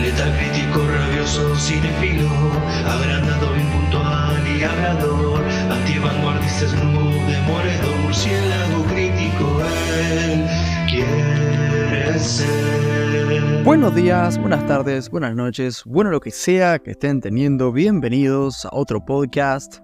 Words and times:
Letal 0.00 0.32
crítico, 0.36 0.86
rabioso, 0.86 1.56
cinefilo, 1.56 2.28
agrandado, 2.86 3.56
impuntual 3.56 4.58
y 4.58 4.62
hablador, 4.62 5.42
antivanguardista, 5.70 6.68
snoop, 6.68 7.12
demoledor, 7.26 7.96
murciélago 8.02 8.84
crítico, 8.84 9.62
él 10.12 10.46
quiere 10.88 12.18
ser. 12.18 13.64
Buenos 13.64 13.94
días, 13.94 14.38
buenas 14.38 14.66
tardes, 14.66 15.08
buenas 15.08 15.34
noches, 15.34 15.82
bueno 15.86 16.10
lo 16.10 16.20
que 16.20 16.30
sea 16.30 16.78
que 16.78 16.90
estén 16.90 17.20
teniendo, 17.20 17.72
bienvenidos 17.72 18.66
a 18.66 18.70
otro 18.72 19.04
podcast 19.04 19.78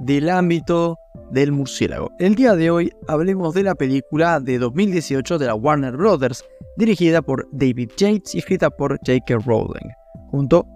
del 0.00 0.30
ámbito 0.30 0.98
del 1.32 1.50
murciélago. 1.52 2.10
El 2.18 2.34
día 2.34 2.54
de 2.54 2.70
hoy 2.70 2.92
hablemos 3.08 3.54
de 3.54 3.62
la 3.62 3.74
película 3.74 4.38
de 4.38 4.58
2018 4.58 5.38
de 5.38 5.46
la 5.46 5.54
Warner 5.54 5.96
Brothers, 5.96 6.44
dirigida 6.76 7.22
por 7.22 7.48
David 7.52 7.90
Yates 7.96 8.34
y 8.34 8.38
escrita 8.38 8.70
por 8.70 8.98
J.K. 8.98 9.38
Rowling, 9.46 9.88
junto 10.30 10.66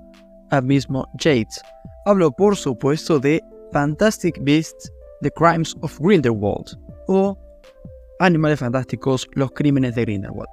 al 0.50 0.64
mismo 0.64 1.06
Yates. 1.18 1.60
Hablo 2.06 2.32
por 2.32 2.56
supuesto 2.56 3.18
de 3.18 3.42
Fantastic 3.72 4.38
Beasts, 4.42 4.90
The 5.20 5.30
Crimes 5.30 5.76
of 5.82 5.98
Grindelwald, 6.00 6.78
o 7.08 7.38
Animales 8.18 8.60
Fantásticos, 8.60 9.28
Los 9.34 9.50
Crímenes 9.52 9.94
de 9.94 10.02
Grindelwald. 10.02 10.48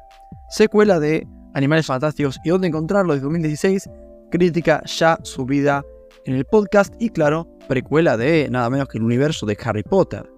Secuela 0.49 0.99
de 0.99 1.25
Animales 1.53 1.85
Fantásticos 1.85 2.39
y 2.43 2.49
dónde 2.49 2.67
encontrarlos 2.67 3.17
de 3.17 3.21
2016, 3.21 3.89
crítica 4.31 4.81
ya 4.85 5.17
subida 5.23 5.83
en 6.25 6.35
el 6.35 6.45
podcast 6.45 6.93
y 6.99 7.09
claro, 7.09 7.47
precuela 7.67 8.17
de 8.17 8.47
nada 8.49 8.69
menos 8.69 8.87
que 8.87 8.97
el 8.97 9.03
universo 9.03 9.45
de 9.45 9.57
Harry 9.63 9.83
Potter. 9.83 10.29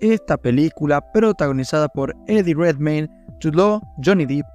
Esta 0.00 0.36
película 0.36 1.00
protagonizada 1.12 1.88
por 1.88 2.14
Eddie 2.26 2.54
Redmayne, 2.54 3.08
Jude 3.42 3.56
Law, 3.56 3.80
Johnny 4.04 4.26
Depp, 4.26 4.46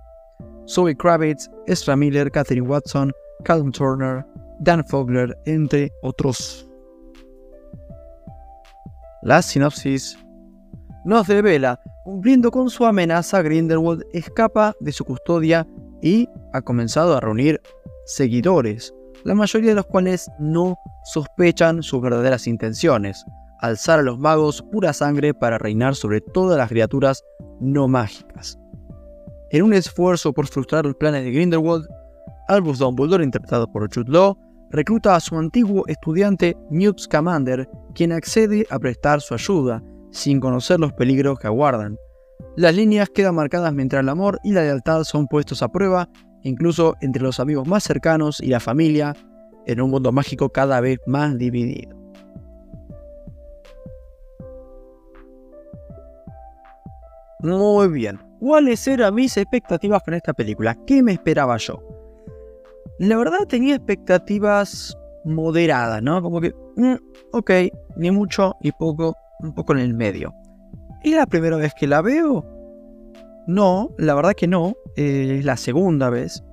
Zoe 0.68 0.96
Kravitz, 0.96 1.50
Ezra 1.68 1.96
Miller, 1.96 2.30
Katherine 2.30 2.68
Watson, 2.68 3.12
Callum 3.44 3.72
Turner, 3.72 4.26
Dan 4.60 4.86
Fogler, 4.86 5.38
entre 5.46 5.92
otros. 6.02 6.70
La 9.24 9.42
sinopsis 9.42 10.18
nos 11.06 11.28
revela, 11.28 11.80
cumpliendo 12.04 12.52
con 12.52 12.70
su 12.70 12.86
amenaza, 12.86 13.42
Grindelwald 13.42 14.04
escapa 14.14 14.76
de 14.82 14.92
su 14.92 15.06
custodia 15.06 15.66
y 16.02 16.28
ha 16.54 16.62
comenzado 16.62 17.16
a 17.16 17.22
reunir 17.22 17.62
seguidores, 18.06 18.94
la 19.24 19.36
mayoría 19.36 19.70
de 19.70 19.76
los 19.76 19.86
cuales 19.86 20.30
no 20.40 20.78
sospechan 21.06 21.84
sus 21.84 22.02
verdaderas 22.02 22.48
intenciones, 22.48 23.26
alzar 23.60 24.00
a 24.00 24.04
los 24.04 24.20
magos 24.20 24.62
pura 24.72 24.94
sangre 24.94 25.34
para 25.34 25.58
reinar 25.58 25.96
sobre 25.96 26.22
todas 26.22 26.58
las 26.58 26.70
criaturas 26.70 27.24
no 27.60 27.88
mágicas. 27.88 28.60
En 29.52 29.64
un 29.64 29.74
esfuerzo 29.74 30.34
por 30.34 30.48
frustrar 30.48 30.86
los 30.86 30.96
planes 30.96 31.24
de 31.24 31.32
Grindelwald, 31.32 31.88
Albus 32.48 32.80
Dumbledore, 32.80 33.24
interpretado 33.24 33.72
por 33.72 33.94
Jude 33.94 34.12
Law, 34.12 34.38
recluta 34.72 35.16
a 35.16 35.20
su 35.20 35.38
antiguo 35.38 35.86
estudiante 35.88 36.56
Newt 36.70 37.00
Scamander, 37.00 37.70
quien 37.94 38.12
accede 38.12 38.66
a 38.70 38.80
prestar 38.80 39.22
su 39.22 39.34
ayuda, 39.34 39.82
sin 40.12 40.40
conocer 40.40 40.80
los 40.80 40.94
peligros 40.94 41.40
que 41.40 41.48
aguardan. 41.48 41.98
Las 42.56 42.76
líneas 42.76 43.10
quedan 43.10 43.36
marcadas 43.36 43.74
mientras 43.74 44.02
el 44.02 44.10
amor 44.10 44.40
y 44.44 44.52
la 44.52 44.62
lealtad 44.62 45.04
son 45.04 45.28
puestos 45.28 45.62
a 45.62 45.70
prueba, 45.70 46.10
incluso 46.44 46.96
entre 47.02 47.22
los 47.22 47.40
amigos 47.40 47.68
más 47.68 47.84
cercanos 47.84 48.42
y 48.42 48.48
la 48.48 48.60
familia, 48.60 49.16
en 49.66 49.82
un 49.82 49.92
mundo 49.92 50.12
mágico 50.12 50.50
cada 50.50 50.80
vez 50.80 51.00
más 51.06 51.38
dividido. 51.38 51.96
Muy 57.40 57.88
bien, 57.90 58.20
¿cuáles 58.40 58.88
eran 58.88 59.14
mis 59.14 59.38
expectativas 59.38 60.02
con 60.04 60.16
esta 60.16 60.34
película? 60.34 60.76
¿Qué 60.88 61.04
me 61.04 61.12
esperaba 61.12 61.58
yo? 61.58 61.84
La 62.98 63.16
verdad 63.18 63.46
tenía 63.48 63.76
expectativas 63.76 64.98
moderadas, 65.24 66.02
¿no? 66.02 66.22
Como 66.22 66.42
que, 66.42 66.56
mm, 66.78 66.96
ok, 67.34 67.52
ni 67.96 68.10
mucho 68.10 68.56
ni 68.62 68.72
poco, 68.72 69.16
un 69.42 69.54
poco 69.54 69.74
en 69.74 69.80
el 69.80 69.94
medio. 69.94 70.34
¿Es 71.04 71.14
la 71.14 71.28
primera 71.28 71.58
vez 71.58 71.74
que 71.80 71.86
la 71.86 72.02
veo? 72.02 72.57
No, 73.48 73.92
la 73.98 74.14
verdad 74.14 74.34
que 74.34 74.48
no, 74.48 74.76
eh, 74.98 75.38
es 75.40 75.46
la 75.46 75.58
segunda 75.58 76.10
vez. 76.10 76.44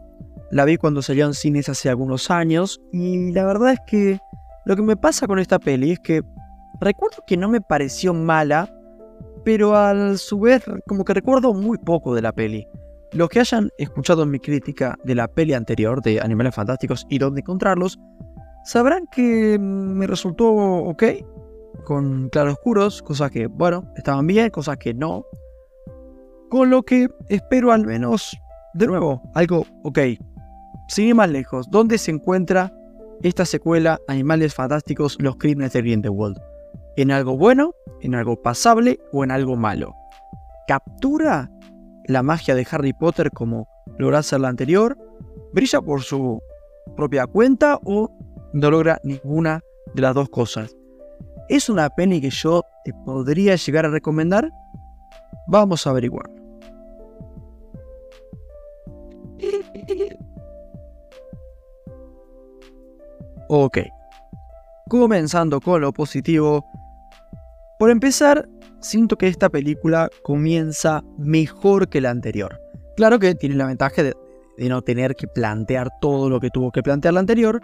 La 0.51 0.65
vi 0.65 0.77
cuando 0.77 1.03
salió 1.03 1.27
en 1.27 1.35
cines 1.35 1.69
hace 1.69 1.91
algunos 1.91 2.31
años 2.31 2.81
y 2.93 3.33
la 3.33 3.45
verdad 3.45 3.73
es 3.73 3.81
que 3.87 4.21
lo 4.65 4.77
que 4.77 4.83
me 4.83 4.97
pasa 4.97 5.27
con 5.27 5.41
esta 5.41 5.59
peli 5.59 5.93
es 5.93 5.99
que 5.99 6.23
recuerdo 6.81 7.25
que 7.27 7.37
no 7.37 7.49
me 7.49 7.61
pareció 7.61 8.15
mala, 8.15 8.73
pero 9.45 9.75
a 9.75 10.17
su 10.17 10.39
vez 10.39 10.65
como 10.87 11.05
que 11.05 11.15
recuerdo 11.15 11.53
muy 11.53 11.79
poco 11.79 12.15
de 12.15 12.23
la 12.23 12.33
peli. 12.33 12.67
Los 13.13 13.29
que 13.29 13.41
hayan 13.41 13.71
escuchado 13.79 14.25
mi 14.27 14.39
crítica 14.39 14.97
de 15.05 15.15
la 15.15 15.29
peli 15.29 15.53
anterior 15.53 16.01
de 16.01 16.21
Animales 16.21 16.55
Fantásticos 16.55 17.07
y 17.09 17.19
dónde 17.19 17.41
encontrarlos, 17.41 17.99
sabrán 18.65 19.07
que 19.07 19.59
me 19.59 20.07
resultó 20.07 20.49
ok, 20.53 21.03
con 21.85 22.29
claroscuros, 22.29 23.03
cosas 23.03 23.31
que, 23.31 23.47
bueno, 23.47 23.93
estaban 23.97 24.27
bien, 24.27 24.51
cosas 24.51 24.79
que 24.79 24.95
no. 24.95 25.27
Con 26.51 26.71
lo 26.71 26.83
que 26.83 27.09
espero 27.29 27.73
al 27.73 27.85
menos, 27.85 28.37
de 28.75 28.87
nuevo, 28.87 29.23
algo 29.35 29.67
ok. 29.83 29.99
Sin 30.89 31.09
ir 31.09 31.15
más 31.15 31.31
lejos, 31.31 31.71
¿dónde 31.71 31.99
se 31.99 32.11
encuentra 32.11 32.73
esta 33.23 33.45
secuela 33.45 33.99
Animales 34.09 34.55
Fantásticos, 34.55 35.17
Los 35.21 35.37
Crímenes 35.37 35.73
de 35.73 35.81
Grindelwald? 35.81 36.37
¿En 36.97 37.11
algo 37.11 37.37
bueno, 37.37 37.75
en 38.03 38.15
algo 38.15 38.41
pasable 38.41 39.01
o 39.13 39.25
en 39.25 39.31
algo 39.31 39.57
malo? 39.57 39.95
¿Captura 40.69 41.51
la 42.07 42.23
magia 42.23 42.55
de 42.55 42.67
Harry 42.71 42.93
Potter 42.93 43.31
como 43.31 43.67
logra 43.99 44.19
hacer 44.19 44.41
la 44.41 44.49
anterior? 44.49 44.97
¿Brilla 45.53 45.81
por 45.81 46.03
su 46.03 46.41
propia 46.97 47.27
cuenta 47.27 47.79
o 47.85 48.11
no 48.53 48.71
logra 48.71 49.01
ninguna 49.03 49.63
de 49.95 50.03
las 50.03 50.15
dos 50.15 50.29
cosas? 50.29 50.77
¿Es 51.49 51.69
una 51.69 51.89
peli 51.91 52.21
que 52.21 52.31
yo 52.31 52.63
te 52.85 52.93
podría 53.05 53.57
llegar 53.57 53.87
a 53.87 53.91
recomendar? 53.91 54.51
Vamos 55.47 55.87
a 55.87 55.91
averiguar. 55.91 56.31
Ok. 63.49 63.79
Comenzando 64.89 65.61
con 65.61 65.81
lo 65.81 65.93
positivo. 65.93 66.65
Por 67.79 67.91
empezar, 67.91 68.49
siento 68.81 69.17
que 69.17 69.29
esta 69.29 69.49
película 69.49 70.09
comienza 70.23 71.03
mejor 71.19 71.89
que 71.89 72.01
la 72.01 72.11
anterior. 72.11 72.61
Claro 72.97 73.19
que 73.19 73.35
tiene 73.35 73.57
la 73.57 73.67
ventaja 73.67 74.03
de, 74.03 74.15
no 74.59 74.83
tener 74.83 75.17
que 75.17 75.27
plantear 75.27 75.89
todo 76.01 76.31
lo 76.31 76.41
que 76.41 76.51
tuvo 76.51 76.71
que 76.71 76.83
plantear 76.83 77.15
la 77.15 77.21
anterior, 77.21 77.61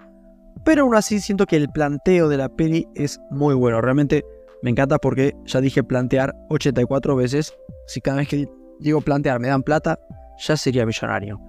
pero 0.65 0.83
aún 0.83 0.94
así 0.94 1.21
siento 1.21 1.47
que 1.47 1.56
el 1.56 1.69
planteo 1.69 2.28
de 2.28 2.37
la 2.37 2.49
peli 2.49 2.87
es 2.94 3.21
muy 3.31 3.55
bueno. 3.55 3.81
Realmente 3.81 4.25
me 4.62 4.71
encanta 4.71 4.98
porque 4.98 5.34
ya 5.47 5.60
dije 5.60 5.82
plantear 5.82 6.34
84 6.50 7.16
veces. 7.16 7.54
Si 7.87 8.00
cada 8.00 8.19
vez 8.19 8.28
que 8.28 8.48
digo 8.81 9.00
plantear 9.00 9.41
me 9.41 9.48
dan 9.48 9.62
plata, 9.62 9.98
ya 10.38 10.56
sería 10.56 10.87
millonario. 10.87 11.41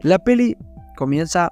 La 0.00 0.18
peli 0.18 0.56
comienza 0.96 1.50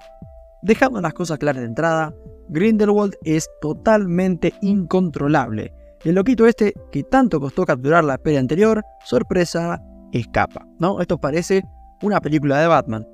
dejando 0.63 1.01
las 1.01 1.13
cosas 1.13 1.37
claras 1.37 1.61
de 1.61 1.67
entrada. 1.67 2.13
Grindelwald 2.49 3.15
es 3.23 3.47
totalmente 3.61 4.53
incontrolable. 4.61 5.73
El 6.03 6.15
loquito 6.15 6.45
este, 6.47 6.73
que 6.91 7.03
tanto 7.03 7.39
costó 7.39 7.65
capturar 7.65 8.03
la 8.03 8.17
peli 8.17 8.37
anterior, 8.37 8.83
sorpresa, 9.05 9.81
escapa. 10.11 10.67
¿no? 10.79 10.99
Esto 10.99 11.17
parece 11.17 11.63
una 12.01 12.19
película 12.19 12.59
de 12.59 12.67
Batman. 12.67 13.07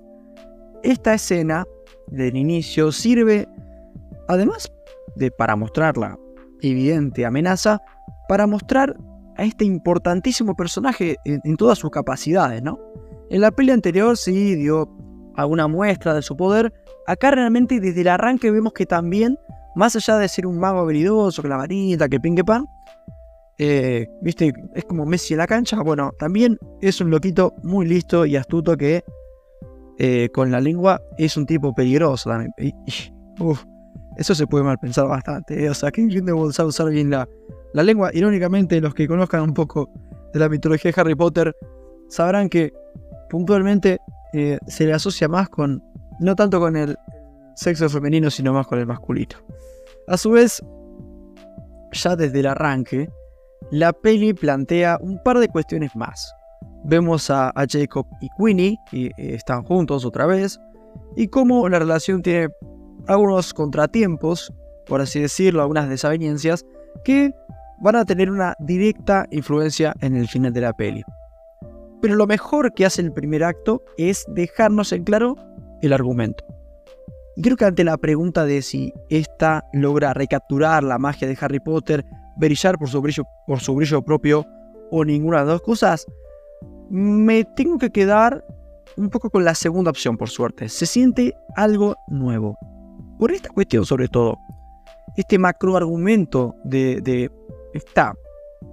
Esta 0.84 1.14
escena 1.14 1.66
del 2.08 2.36
inicio 2.36 2.92
sirve, 2.92 3.48
además 4.28 4.72
de 5.16 5.30
para 5.32 5.56
mostrar 5.56 5.98
la 5.98 6.18
evidente 6.62 7.26
amenaza, 7.26 7.82
para 8.28 8.48
mostrar 8.48 8.96
a 9.38 9.44
este 9.44 9.66
importantísimo 9.66 10.56
personaje 10.56 11.18
en, 11.26 11.56
todas 11.58 11.80
sus 11.80 11.90
capacidades, 11.90 12.62
¿no? 12.62 12.78
En 13.30 13.42
la 13.42 13.52
peli 13.52 13.72
anterior 13.72 14.18
sí 14.18 14.56
dio 14.56 14.90
alguna 15.36 15.68
muestra 15.68 16.14
de 16.14 16.22
su 16.22 16.36
poder, 16.36 16.74
acá 17.08 17.32
realmente 17.32 17.80
desde 17.80 18.02
el 18.02 18.10
arranque 18.10 18.52
vemos 18.52 18.74
que 18.74 18.86
también, 18.86 19.38
más 19.76 19.96
allá 19.96 20.18
de 20.18 20.28
ser 20.28 20.46
un 20.46 20.60
mago 20.60 20.80
habilidoso, 20.80 21.42
que 21.42 21.48
la 21.48 21.58
varita, 21.58 22.10
que 22.10 22.20
ping 22.20 22.36
pan, 22.46 22.66
eh, 23.62 24.08
viste, 24.22 24.54
es 24.74 24.86
como 24.86 25.06
Messi 25.06 25.34
en 25.34 25.40
la 25.40 25.48
cancha, 25.48 25.82
bueno, 25.82 26.12
también 26.18 26.58
es 26.82 27.02
un 27.02 27.10
loquito 27.10 27.54
muy 27.62 27.86
listo 27.86 28.26
y 28.26 28.38
astuto 28.38 28.78
que 28.78 29.04
eh, 29.98 30.30
con 30.34 30.50
la 30.50 30.62
lengua 30.62 31.02
es 31.18 31.36
un 31.36 31.46
tipo 31.46 31.76
peligroso 31.76 32.30
también. 32.30 32.54
Eso 34.18 34.36
se 34.36 34.48
puede 34.48 34.64
mal 34.64 34.78
pensar 34.78 35.08
bastante, 35.08 35.64
eh, 35.64 35.70
o 35.70 35.74
sea, 35.74 35.92
que 35.92 36.06
Grindelwald 36.06 36.54
sabe 36.54 36.70
usar 36.70 36.90
bien 36.90 37.10
la, 37.10 37.28
la 37.74 37.84
lengua. 37.84 38.12
Irónicamente, 38.14 38.82
los 38.82 38.94
que 38.94 39.08
conozcan 39.08 39.42
un 39.42 39.54
poco 39.54 39.90
de 40.34 40.40
la 40.40 40.50
mitología 40.50 40.92
de 40.92 41.02
Harry 41.02 41.16
Potter 41.16 41.56
sabrán 42.08 42.50
que 42.50 42.74
puntualmente 43.30 44.00
se 44.68 44.86
le 44.86 44.94
asocia 44.94 45.28
más 45.28 45.50
con, 45.50 45.84
no 46.20 46.36
tanto 46.36 46.60
con 46.60 46.76
el 46.76 46.98
sexo 47.56 47.90
femenino, 47.90 48.30
sino 48.30 48.54
más 48.54 48.68
con 48.68 48.80
el 48.80 48.86
masculino. 48.86 49.36
A 50.08 50.18
su 50.18 50.32
vez, 50.32 50.64
ya 51.92 52.16
desde 52.16 52.40
el 52.40 52.48
arranque, 52.48 53.10
la 53.72 53.94
peli 53.94 54.34
plantea 54.34 54.98
un 55.02 55.22
par 55.24 55.40
de 55.40 55.50
cuestiones 55.50 55.96
más. 55.96 56.34
Vemos 56.86 57.30
a, 57.30 57.54
Jacob 57.70 58.08
y 58.22 58.30
Queenie, 58.38 58.78
y 58.92 59.12
están 59.18 59.64
juntos 59.64 60.06
otra 60.06 60.26
vez. 60.26 60.60
y 61.16 61.28
cómo 61.28 61.68
la 61.70 61.80
relación 61.80 62.22
tiene 62.22 62.50
algunos 63.08 63.54
contratiempos, 63.54 64.54
por 64.86 65.02
así 65.02 65.20
decirlo, 65.20 65.62
algunas 65.62 65.90
desavenencias, 65.90 66.66
que 67.04 67.32
van 67.82 67.96
a 67.96 68.06
tener 68.06 68.30
una 68.30 68.56
directa 68.60 69.26
influencia 69.32 69.94
en 70.02 70.16
el 70.16 70.28
final 70.28 70.54
de 70.54 70.62
la 70.62 70.74
peli. 70.74 71.04
Pero 72.02 72.16
lo 72.16 72.28
mejor 72.28 72.74
que 72.74 72.86
hace 72.86 73.02
el 73.02 73.12
primer 73.12 73.44
acto 73.44 73.84
es 73.98 74.26
dejarnos 74.30 74.92
en 74.92 75.04
claro 75.04 75.36
el 75.82 75.94
argumento. 75.94 76.44
Y 77.36 77.42
creo 77.42 77.58
que 77.58 77.66
ante 77.66 77.84
la 77.84 77.98
pregunta 77.98 78.46
de 78.46 78.62
si 78.62 78.94
esta 79.10 79.64
logra 79.74 80.14
recapturar 80.14 80.84
la 80.84 80.98
magia 80.98 81.28
de 81.28 81.38
Harry 81.40 81.60
Potter, 81.60 82.06
brillar 82.38 82.78
por 82.78 82.90
su 82.90 83.02
brillo, 83.02 83.24
por 83.48 83.60
su 83.60 83.76
brillo 83.76 84.02
propio 84.02 84.46
o 84.92 85.06
ninguna 85.06 85.40
de 85.40 85.46
las 85.46 85.54
dos 85.54 85.62
cosas, 85.62 86.06
me 86.90 87.46
tengo 87.46 87.78
que 87.78 87.92
quedar 87.92 88.46
un 88.98 89.10
poco 89.10 89.30
con 89.30 89.46
la 89.46 89.56
segunda 89.56 89.92
opción, 89.92 90.18
por 90.18 90.30
suerte. 90.30 90.68
Se 90.68 90.86
siente 90.86 91.34
algo 91.56 91.96
nuevo. 92.08 92.58
Por 93.20 93.34
esta 93.34 93.50
cuestión, 93.50 93.86
sobre 93.86 94.08
todo, 94.08 94.40
este 95.18 95.38
macro 95.38 95.76
argumento 95.76 96.56
de, 96.64 97.02
de 97.02 97.30
esta 97.74 98.16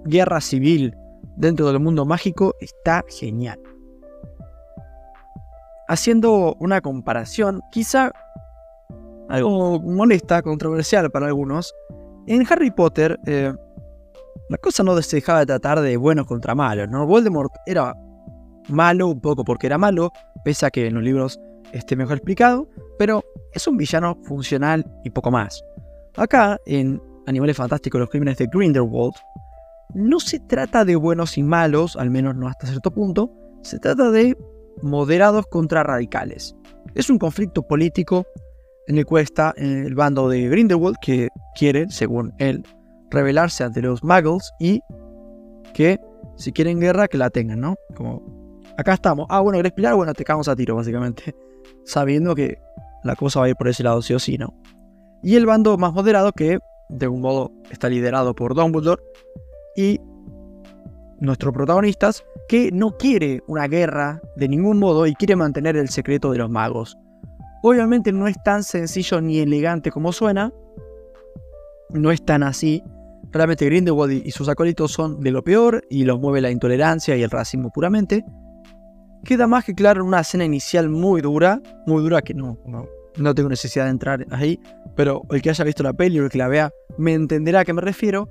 guerra 0.05 0.39
civil 0.39 0.95
dentro 1.35 1.67
del 1.67 1.81
mundo 1.81 2.05
mágico 2.05 2.55
está 2.61 3.03
genial. 3.09 3.59
Haciendo 5.89 6.55
una 6.59 6.79
comparación, 6.79 7.61
quizá 7.71 8.11
algo 9.27 9.81
molesta, 9.81 10.41
controversial 10.41 11.11
para 11.11 11.27
algunos, 11.27 11.73
en 12.25 12.45
Harry 12.49 12.71
Potter 12.71 13.19
eh, 13.25 13.53
la 14.49 14.57
cosa 14.57 14.83
no 14.83 15.01
se 15.01 15.17
dejaba 15.17 15.39
de 15.39 15.47
tratar 15.47 15.81
de 15.81 15.97
buenos 15.97 16.25
contra 16.25 16.55
malos, 16.55 16.89
¿no? 16.89 17.05
Voldemort 17.05 17.51
era 17.65 17.93
malo 18.69 19.07
un 19.07 19.19
poco 19.19 19.43
porque 19.43 19.67
era 19.67 19.77
malo, 19.77 20.11
pese 20.45 20.65
a 20.65 20.71
que 20.71 20.87
en 20.87 20.93
los 20.93 21.03
libros 21.03 21.39
esté 21.73 21.97
mejor 21.97 22.15
explicado, 22.15 22.69
pero 22.97 23.23
es 23.53 23.67
un 23.67 23.77
villano 23.77 24.17
funcional 24.23 24.85
y 25.03 25.09
poco 25.09 25.31
más. 25.31 25.63
Acá, 26.15 26.57
en 26.65 27.01
Animales 27.27 27.57
Fantásticos, 27.57 27.99
los 27.99 28.09
crímenes 28.09 28.37
de 28.37 28.47
Grindelwald, 28.47 29.13
no 29.93 30.19
se 30.19 30.39
trata 30.39 30.85
de 30.85 30.95
buenos 30.95 31.37
y 31.37 31.43
malos, 31.43 31.95
al 31.95 32.09
menos 32.09 32.35
no 32.35 32.47
hasta 32.47 32.67
cierto 32.67 32.91
punto, 32.91 33.31
se 33.61 33.79
trata 33.79 34.11
de 34.11 34.37
moderados 34.81 35.45
contra 35.47 35.83
radicales. 35.83 36.55
Es 36.95 37.09
un 37.09 37.19
conflicto 37.19 37.63
político 37.63 38.25
en 38.87 38.97
el 38.97 39.05
cual 39.05 39.23
está 39.23 39.53
el 39.57 39.93
bando 39.95 40.29
de 40.29 40.47
Grindelwald 40.47 40.97
que 41.01 41.29
quiere, 41.55 41.89
según 41.89 42.33
él, 42.37 42.63
rebelarse 43.09 43.63
ante 43.63 43.81
los 43.81 44.03
muggles 44.03 44.51
y 44.59 44.81
que 45.73 45.99
si 46.37 46.51
quieren 46.51 46.79
guerra 46.79 47.07
que 47.07 47.17
la 47.17 47.29
tengan, 47.29 47.59
¿no? 47.59 47.75
Como 47.95 48.61
acá 48.77 48.93
estamos. 48.93 49.25
Ah, 49.29 49.41
bueno, 49.41 49.59
¿querés 49.59 49.73
pelear? 49.73 49.95
Bueno, 49.95 50.13
te 50.13 50.23
cagamos 50.23 50.47
a 50.47 50.55
tiro, 50.55 50.75
básicamente. 50.75 51.35
Sabiendo 51.83 52.35
que 52.35 52.59
la 53.03 53.15
cosa 53.15 53.39
va 53.39 53.45
a 53.45 53.49
ir 53.49 53.55
por 53.55 53.67
ese 53.67 53.83
lado, 53.83 54.01
sí 54.01 54.13
o 54.13 54.19
sí, 54.19 54.37
¿no? 54.37 54.53
Y 55.23 55.35
el 55.35 55.45
bando 55.45 55.77
más 55.77 55.93
moderado 55.93 56.31
que, 56.31 56.59
de 56.89 57.07
un 57.07 57.21
modo, 57.21 57.51
está 57.71 57.89
liderado 57.89 58.35
por 58.35 58.55
Dumbledore, 58.55 59.01
y 59.75 59.99
nuestros 61.19 61.53
protagonistas, 61.53 62.23
que 62.47 62.71
no 62.71 62.97
quiere 62.97 63.41
una 63.47 63.67
guerra 63.67 64.21
de 64.35 64.47
ningún 64.47 64.79
modo 64.79 65.07
y 65.07 65.15
quiere 65.15 65.35
mantener 65.35 65.75
el 65.75 65.89
secreto 65.89 66.31
de 66.31 66.37
los 66.37 66.49
magos. 66.49 66.97
Obviamente 67.63 68.11
no 68.11 68.27
es 68.27 68.41
tan 68.43 68.63
sencillo 68.63 69.19
ni 69.19 69.39
elegante 69.39 69.91
como 69.91 70.11
suena, 70.11 70.53
no 71.89 72.11
es 72.11 72.23
tan 72.23 72.43
así. 72.43 72.83
Realmente 73.31 73.65
Grindelwald 73.65 74.25
y 74.25 74.31
sus 74.31 74.47
acólitos 74.47 74.91
son 74.91 75.19
de 75.19 75.31
lo 75.31 75.43
peor 75.43 75.83
y 75.89 76.05
los 76.05 76.19
mueve 76.19 76.41
la 76.41 76.51
intolerancia 76.51 77.15
y 77.17 77.23
el 77.23 77.29
racismo 77.29 77.71
puramente. 77.71 78.23
Queda 79.27 79.45
más 79.45 79.65
que 79.65 79.75
claro 79.75 80.03
una 80.03 80.21
escena 80.21 80.45
inicial 80.45 80.89
muy 80.89 81.21
dura, 81.21 81.61
muy 81.85 82.01
dura 82.01 82.23
que 82.23 82.33
no, 82.33 82.57
no, 82.65 82.87
no 83.17 83.35
tengo 83.35 83.49
necesidad 83.49 83.83
de 83.83 83.91
entrar 83.91 84.25
ahí, 84.31 84.59
pero 84.95 85.21
el 85.29 85.41
que 85.41 85.51
haya 85.51 85.63
visto 85.63 85.83
la 85.83 85.93
peli 85.93 86.19
o 86.19 86.23
el 86.23 86.31
que 86.31 86.39
la 86.39 86.47
vea 86.47 86.71
me 86.97 87.13
entenderá 87.13 87.59
a 87.59 87.65
qué 87.65 87.73
me 87.73 87.81
refiero 87.81 88.29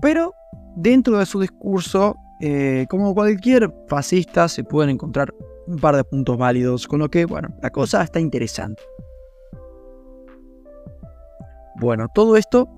pero 0.00 0.34
dentro 0.76 1.18
de 1.18 1.26
su 1.26 1.40
discurso, 1.40 2.16
eh, 2.40 2.86
como 2.88 3.14
cualquier 3.14 3.72
fascista, 3.86 4.48
se 4.48 4.64
pueden 4.64 4.90
encontrar 4.90 5.32
un 5.66 5.76
par 5.76 5.94
de 5.96 6.04
puntos 6.04 6.38
válidos, 6.38 6.86
con 6.86 7.00
lo 7.00 7.10
que, 7.10 7.26
bueno, 7.26 7.48
la 7.62 7.70
cosa 7.70 8.02
está 8.02 8.18
interesante. 8.18 8.82
Bueno, 11.76 12.08
todo 12.14 12.36
esto 12.36 12.68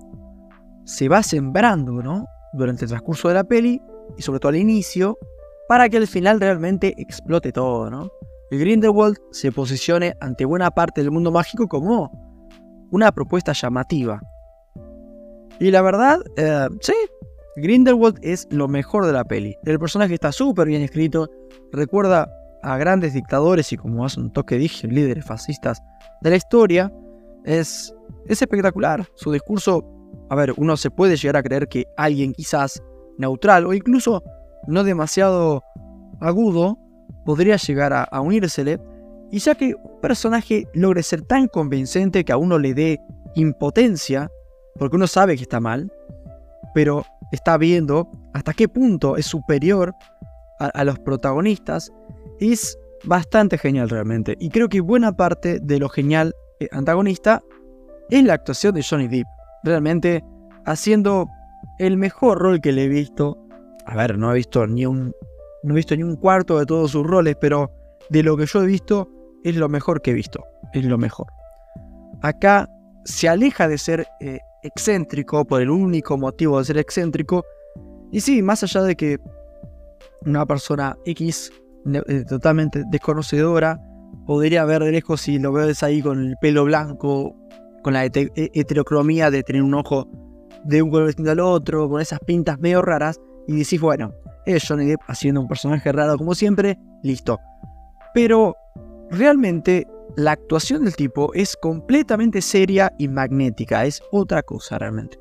se 0.85 1.07
va 1.07 1.23
sembrando, 1.23 2.03
¿no? 2.03 2.25
Durante 2.53 2.85
el 2.85 2.89
transcurso 2.89 3.29
de 3.29 3.33
la 3.35 3.43
peli 3.43 3.81
y 4.17 4.21
sobre 4.21 4.39
todo 4.39 4.49
al 4.49 4.57
inicio, 4.57 5.17
para 5.67 5.89
que 5.89 5.97
al 5.97 6.07
final 6.07 6.39
realmente 6.39 6.93
explote 6.97 7.51
todo, 7.51 7.89
¿no? 7.89 8.09
El 8.51 8.59
Grindelwald 8.59 9.17
se 9.31 9.51
posicione 9.51 10.15
ante 10.19 10.45
buena 10.45 10.71
parte 10.71 11.01
del 11.01 11.11
mundo 11.11 11.31
mágico 11.31 11.67
como 11.67 12.11
una 12.91 13.11
propuesta 13.11 13.53
llamativa, 13.53 14.21
y 15.59 15.71
la 15.71 15.81
verdad, 15.81 16.19
eh, 16.35 16.67
sí, 16.81 16.93
Grindelwald 17.55 18.19
es 18.21 18.47
lo 18.49 18.67
mejor 18.67 19.05
de 19.05 19.13
la 19.13 19.23
peli. 19.23 19.55
El 19.63 19.79
personaje 19.79 20.13
está 20.13 20.31
súper 20.31 20.67
bien 20.67 20.81
escrito, 20.81 21.29
recuerda 21.71 22.29
a 22.63 22.77
grandes 22.77 23.13
dictadores 23.13 23.71
y 23.71 23.77
como 23.77 24.05
hace 24.05 24.19
un 24.19 24.31
toque 24.31 24.57
dije, 24.57 24.87
líderes 24.87 25.25
fascistas 25.25 25.81
de 26.21 26.31
la 26.31 26.35
historia. 26.35 26.91
Es, 27.45 27.93
es 28.27 28.41
espectacular. 28.41 29.05
Su 29.15 29.31
discurso, 29.31 29.85
a 30.29 30.35
ver, 30.35 30.53
uno 30.57 30.75
se 30.77 30.89
puede 30.89 31.17
llegar 31.17 31.37
a 31.37 31.43
creer 31.43 31.67
que 31.67 31.85
alguien 31.97 32.33
quizás 32.33 32.81
neutral 33.17 33.65
o 33.65 33.73
incluso 33.73 34.23
no 34.67 34.83
demasiado 34.83 35.63
agudo 36.19 36.77
podría 37.25 37.57
llegar 37.57 37.93
a, 37.93 38.03
a 38.03 38.21
unírsele. 38.21 38.79
Y 39.31 39.39
ya 39.39 39.55
que 39.55 39.75
un 39.75 39.99
personaje 40.01 40.67
logre 40.73 41.01
ser 41.03 41.23
tan 41.23 41.47
convincente 41.47 42.23
que 42.23 42.31
a 42.31 42.37
uno 42.37 42.59
le 42.59 42.73
dé 42.73 43.01
impotencia 43.35 44.29
porque 44.77 44.95
uno 44.95 45.07
sabe 45.07 45.35
que 45.35 45.43
está 45.43 45.59
mal, 45.59 45.91
pero 46.73 47.05
está 47.31 47.57
viendo 47.57 48.09
hasta 48.33 48.53
qué 48.53 48.67
punto 48.67 49.17
es 49.17 49.25
superior 49.25 49.93
a, 50.59 50.83
los 50.83 50.97
protagonistas, 50.99 51.91
es 52.39 52.77
bastante 53.03 53.57
genial 53.57 53.89
realmente. 53.89 54.35
Y 54.39 54.49
creo 54.49 54.69
que 54.69 54.79
buena 54.81 55.11
parte 55.11 55.59
de 55.59 55.79
lo 55.79 55.89
genial 55.89 56.33
eh, 56.59 56.69
antagonista 56.71 57.41
es 58.09 58.23
la 58.23 58.35
actuación 58.35 58.73
de 58.75 58.83
Johnny 58.83 59.07
Depp. 59.07 59.27
Realmente 59.63 60.23
haciendo 60.65 61.27
el 61.79 61.97
mejor 61.97 62.39
rol 62.39 62.61
que 62.61 62.71
le 62.71 62.85
he 62.85 62.87
visto. 62.87 63.37
A 63.85 63.95
ver, 63.95 64.17
no 64.17 64.31
he 64.31 64.35
visto 64.35 64.65
ni 64.67 64.85
un, 64.85 65.13
no 65.63 65.73
he 65.73 65.77
visto 65.77 65.95
ni 65.95 66.03
un 66.03 66.15
cuarto 66.15 66.59
de 66.59 66.65
todos 66.65 66.91
sus 66.91 67.05
roles, 67.05 67.35
pero 67.39 67.71
de 68.09 68.23
lo 68.23 68.37
que 68.37 68.45
yo 68.45 68.63
he 68.63 68.67
visto 68.67 69.09
es 69.43 69.55
lo 69.55 69.69
mejor 69.69 70.01
que 70.01 70.11
he 70.11 70.13
visto. 70.13 70.43
Es 70.73 70.85
lo 70.85 70.97
mejor. 70.97 71.27
Acá 72.21 72.69
se 73.05 73.27
aleja 73.27 73.67
de 73.67 73.77
ser 73.77 74.07
eh, 74.21 74.39
excéntrico, 74.63 75.45
por 75.45 75.61
el 75.61 75.69
único 75.69 76.17
motivo 76.17 76.59
de 76.59 76.65
ser 76.65 76.77
excéntrico. 76.77 77.43
Y 78.11 78.21
sí, 78.21 78.41
más 78.41 78.63
allá 78.63 78.83
de 78.83 78.95
que 78.95 79.19
una 80.25 80.45
persona 80.45 80.95
X 81.05 81.51
eh, 81.85 82.23
totalmente 82.27 82.83
desconocedora 82.89 83.79
podría 84.25 84.63
ver 84.63 84.83
de 84.83 84.91
lejos 84.91 85.21
si 85.21 85.39
lo 85.39 85.51
ves 85.51 85.83
ahí 85.83 86.01
con 86.01 86.27
el 86.27 86.35
pelo 86.39 86.63
blanco, 86.63 87.35
con 87.83 87.93
la 87.93 88.05
heterocromía 88.05 89.29
de 89.29 89.43
tener 89.43 89.61
un 89.61 89.73
ojo 89.73 90.07
de 90.63 90.81
un 90.81 90.89
color 90.89 91.07
distinto 91.07 91.31
al 91.31 91.41
otro, 91.41 91.89
con 91.89 91.99
esas 91.99 92.19
pintas 92.19 92.57
medio 92.59 92.81
raras, 92.81 93.19
y 93.47 93.57
decís, 93.57 93.79
bueno, 93.79 94.13
es 94.45 94.67
Johnny 94.67 94.85
Depp 94.85 95.01
haciendo 95.07 95.41
un 95.41 95.47
personaje 95.47 95.91
raro 95.91 96.17
como 96.17 96.35
siempre, 96.35 96.77
listo. 97.01 97.39
Pero 98.13 98.55
realmente 99.09 99.87
la 100.15 100.33
actuación 100.33 100.85
del 100.85 100.95
tipo 100.95 101.33
es 101.33 101.55
completamente 101.55 102.41
seria 102.41 102.91
y 102.97 103.07
magnética, 103.07 103.85
es 103.85 104.01
otra 104.11 104.43
cosa 104.43 104.77
realmente. 104.77 105.17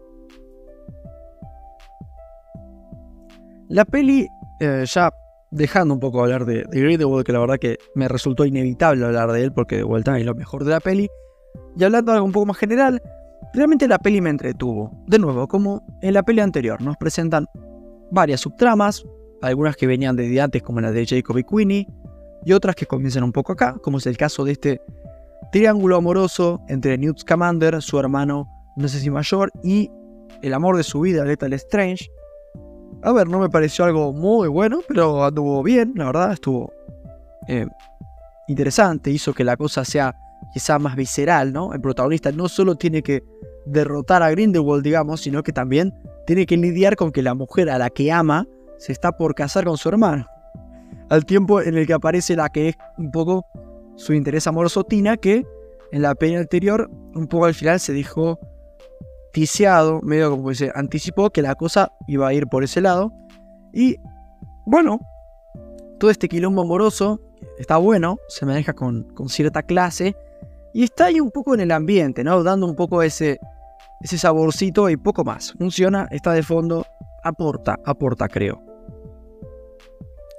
La 3.69 3.85
peli, 3.85 4.29
eh, 4.61 4.85
ya 4.87 5.11
dejando 5.51 5.95
un 5.95 6.01
poco 6.01 6.23
hablar 6.23 6.45
de, 6.45 6.65
de 6.65 7.25
que 7.25 7.33
la 7.33 7.39
verdad 7.39 7.59
que 7.59 7.79
me 7.95 8.09
resultó 8.09 8.45
inevitable 8.45 9.05
hablar 9.05 9.33
de 9.33 9.45
él, 9.45 9.53
porque 9.53 9.77
de 9.77 9.83
vuelta 9.83 10.19
es 10.19 10.27
lo 10.27 10.35
mejor 10.35 10.65
de 10.65 10.73
la 10.73 10.81
peli, 10.81 11.09
y 11.77 11.85
hablando 11.85 12.13
de 12.13 12.17
algo 12.17 12.27
un 12.27 12.33
poco 12.33 12.47
más 12.47 12.59
general, 12.59 13.01
realmente 13.55 13.89
la 13.89 13.99
peli 13.99 14.21
me 14.21 14.31
entretuvo. 14.31 14.91
De 15.07 15.19
nuevo, 15.19 15.49
como 15.49 15.83
en 16.03 16.15
la 16.15 16.23
peli 16.23 16.41
anterior, 16.41 16.81
nos 16.83 16.97
presentan 16.97 17.47
varias 18.13 18.41
subtramas, 18.41 19.05
algunas 19.41 19.77
que 19.77 19.87
venían 19.87 20.15
desde 20.15 20.41
antes 20.41 20.63
como 20.63 20.81
la 20.81 20.93
de 20.93 21.07
Jacob 21.07 21.39
y 21.39 21.45
Queenie, 21.45 21.89
y 22.45 22.53
otras 22.53 22.77
que 22.77 22.87
comienzan 22.87 23.25
un 23.25 23.33
poco 23.33 23.53
acá, 23.53 23.77
como 23.83 23.99
es 23.99 24.07
el 24.07 24.17
caso 24.17 24.45
de 24.45 24.53
este 24.53 24.81
triángulo 25.51 25.97
amoroso 25.97 26.61
entre 26.69 26.99
Newt 26.99 27.21
Scamander, 27.21 27.81
su 27.83 27.99
hermano, 27.99 28.49
no 28.77 28.89
sé 28.89 29.01
si 29.01 29.11
mayor, 29.11 29.51
y 29.63 29.91
el 30.43 30.55
amor 30.55 30.77
de 30.77 30.83
su 30.83 31.01
vida, 31.01 31.25
Lethal 31.25 31.53
Strange. 31.55 32.11
A 33.03 33.13
ver, 33.13 33.29
no 33.29 33.39
me 33.39 33.49
pareció 33.49 33.85
algo 33.85 34.13
muy 34.13 34.49
bueno, 34.49 34.81
pero 34.87 35.25
anduvo 35.25 35.63
bien, 35.63 35.93
la 35.97 36.07
verdad, 36.07 36.33
estuvo 36.33 36.73
eh, 37.49 37.67
interesante, 38.49 39.11
hizo 39.11 39.33
que 39.33 39.45
la 39.45 39.57
cosa 39.57 39.85
sea 39.85 40.15
quizá 40.53 40.79
más 40.79 40.97
visceral, 40.97 41.53
¿no? 41.53 41.73
El 41.73 41.81
protagonista 41.81 42.31
no 42.33 42.49
solo 42.49 42.77
tiene 42.77 43.03
que 43.03 43.23
derrotar 43.65 44.23
a 44.23 44.31
Grindelwald, 44.31 44.83
digamos, 44.83 45.21
sino 45.21 45.43
que 45.43 45.53
también 45.53 45.95
tiene 46.27 46.47
que 46.47 46.57
lidiar 46.57 46.97
con 46.97 47.13
que 47.13 47.23
la 47.23 47.35
mujer 47.35 47.71
a 47.71 47.79
la 47.79 47.91
que 47.91 48.13
ama 48.13 48.47
se 48.79 48.93
está 48.93 49.13
por 49.13 49.35
casar 49.35 49.65
con 49.65 49.77
su 49.77 49.89
hermano 49.89 50.27
al 51.13 51.27
tiempo 51.27 51.61
en 51.61 51.77
el 51.77 51.87
que 51.87 51.93
aparece 51.93 52.37
la 52.37 52.49
que 52.49 52.71
es 52.71 52.77
un 52.97 53.11
poco 53.11 53.47
su 53.97 54.15
interés 54.15 54.47
amoroso 54.47 54.83
Tina, 54.85 55.19
que 55.19 55.45
en 55.93 56.01
la 56.01 56.15
peli 56.15 56.37
anterior, 56.37 56.91
un 57.15 57.27
poco 57.27 57.45
al 57.45 57.53
final 57.53 57.79
se 57.81 57.93
dijo 57.93 58.39
ticiado, 59.35 60.01
medio 60.03 60.31
como 60.31 60.55
se 60.55 60.73
anticipó 60.75 61.29
que 61.29 61.43
la 61.43 61.55
cosa 61.55 61.93
iba 62.09 62.29
a 62.29 62.33
ir 62.33 62.47
por 62.47 62.65
ese 62.65 62.81
lado. 62.81 63.13
Y 63.75 63.97
bueno, 64.65 65.01
todo 65.99 66.11
este 66.11 66.31
quilombo 66.31 66.63
amoroso 66.63 67.21
está 67.59 67.77
bueno, 67.77 68.17
se 68.29 68.47
maneja 68.47 68.73
con, 68.73 69.05
con 69.15 69.29
cierta 69.29 69.63
clase 69.63 70.17
y 70.73 70.85
está 70.85 71.07
ahí 71.07 71.21
un 71.21 71.31
poco 71.31 71.53
en 71.53 71.61
el 71.61 71.73
ambiente, 71.73 72.25
¿no? 72.25 72.43
Dando 72.43 72.67
un 72.67 72.75
poco 72.75 73.03
ese, 73.03 73.39
ese 74.03 74.19
saborcito 74.19 74.91
y 74.91 74.97
poco 74.97 75.25
más. 75.25 75.53
Funciona, 75.53 76.09
está 76.11 76.33
de 76.33 76.43
fondo, 76.43 76.87
aporta, 77.23 77.79
aporta 77.85 78.29
creo. 78.29 78.63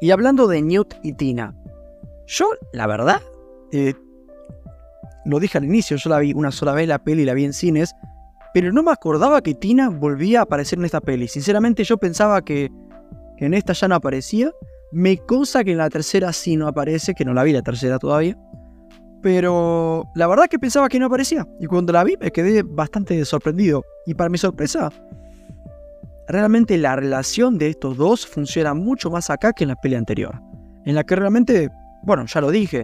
Y 0.01 0.11
hablando 0.11 0.47
de 0.47 0.61
Newt 0.61 0.95
y 1.01 1.13
Tina, 1.13 1.55
yo 2.27 2.47
la 2.73 2.87
verdad, 2.87 3.21
eh, 3.71 3.93
lo 5.25 5.39
dije 5.39 5.57
al 5.57 5.65
inicio, 5.65 5.97
yo 5.97 6.09
la 6.09 6.19
vi 6.19 6.33
una 6.33 6.51
sola 6.51 6.73
vez 6.73 6.87
la 6.87 6.99
peli, 6.99 7.23
la 7.23 7.33
vi 7.33 7.45
en 7.45 7.53
cines, 7.53 7.93
pero 8.53 8.71
no 8.71 8.83
me 8.83 8.91
acordaba 8.91 9.41
que 9.41 9.55
Tina 9.55 9.89
volvía 9.89 10.39
a 10.39 10.43
aparecer 10.43 10.77
en 10.77 10.85
esta 10.85 11.01
peli. 11.01 11.27
Sinceramente 11.27 11.83
yo 11.83 11.97
pensaba 11.97 12.43
que, 12.43 12.69
que 13.37 13.45
en 13.45 13.53
esta 13.53 13.73
ya 13.73 13.87
no 13.87 13.95
aparecía. 13.95 14.51
Me 14.91 15.17
cosa 15.17 15.63
que 15.63 15.71
en 15.71 15.79
la 15.79 15.89
tercera 15.89 16.31
sí 16.33 16.55
no 16.55 16.67
aparece, 16.67 17.15
que 17.15 17.25
no 17.25 17.33
la 17.33 17.43
vi 17.43 17.53
la 17.53 17.63
tercera 17.63 17.97
todavía. 17.97 18.37
Pero 19.23 20.11
la 20.15 20.27
verdad 20.27 20.47
que 20.49 20.59
pensaba 20.59 20.89
que 20.89 20.99
no 20.99 21.05
aparecía. 21.05 21.47
Y 21.57 21.65
cuando 21.65 21.93
la 21.93 22.03
vi 22.03 22.17
me 22.19 22.29
quedé 22.29 22.61
bastante 22.61 23.23
sorprendido. 23.23 23.81
Y 24.05 24.13
para 24.15 24.29
mi 24.29 24.37
sorpresa, 24.37 24.91
realmente 26.27 26.77
la 26.77 26.97
relación 26.97 27.57
de 27.57 27.69
estos 27.69 27.95
dos 27.95 28.27
funciona 28.27 28.73
mucho 28.73 29.09
más 29.09 29.29
acá 29.29 29.53
que 29.53 29.63
en 29.63 29.69
la 29.69 29.77
peli 29.77 29.95
anterior. 29.95 30.41
En 30.85 30.95
la 30.95 31.05
que 31.05 31.15
realmente, 31.15 31.69
bueno, 32.03 32.25
ya 32.25 32.41
lo 32.41 32.51
dije, 32.51 32.83